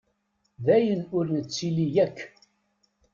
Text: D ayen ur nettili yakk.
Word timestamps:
D 0.65 0.67
ayen 0.75 1.01
ur 1.17 1.25
nettili 1.35 1.85
yakk. 1.95 2.17